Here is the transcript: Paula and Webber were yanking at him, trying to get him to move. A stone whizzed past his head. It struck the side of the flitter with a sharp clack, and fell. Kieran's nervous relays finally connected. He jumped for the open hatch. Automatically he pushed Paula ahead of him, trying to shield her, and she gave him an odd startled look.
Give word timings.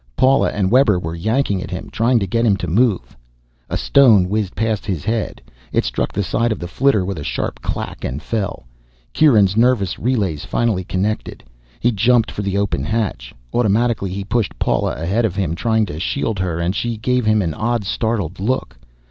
Paula 0.15 0.49
and 0.49 0.71
Webber 0.71 0.97
were 0.97 1.13
yanking 1.13 1.61
at 1.61 1.69
him, 1.69 1.91
trying 1.91 2.17
to 2.17 2.25
get 2.25 2.43
him 2.43 2.57
to 2.57 2.67
move. 2.67 3.15
A 3.69 3.77
stone 3.77 4.27
whizzed 4.29 4.55
past 4.55 4.83
his 4.83 5.05
head. 5.05 5.43
It 5.71 5.83
struck 5.85 6.11
the 6.11 6.23
side 6.23 6.51
of 6.51 6.57
the 6.57 6.67
flitter 6.67 7.05
with 7.05 7.19
a 7.19 7.23
sharp 7.23 7.61
clack, 7.61 8.03
and 8.03 8.19
fell. 8.19 8.65
Kieran's 9.13 9.55
nervous 9.55 9.99
relays 9.99 10.43
finally 10.43 10.83
connected. 10.83 11.43
He 11.79 11.91
jumped 11.91 12.31
for 12.31 12.41
the 12.41 12.57
open 12.57 12.83
hatch. 12.83 13.31
Automatically 13.53 14.09
he 14.11 14.23
pushed 14.23 14.57
Paula 14.57 14.93
ahead 14.95 15.23
of 15.23 15.35
him, 15.35 15.53
trying 15.53 15.85
to 15.85 15.99
shield 15.99 16.39
her, 16.39 16.57
and 16.59 16.75
she 16.75 16.97
gave 16.97 17.27
him 17.27 17.43
an 17.43 17.53
odd 17.53 17.83
startled 17.83 18.39
look. 18.39 18.79